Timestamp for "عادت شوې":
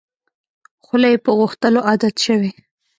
1.87-2.51